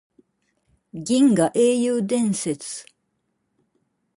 [0.95, 2.85] 銀河英雄伝説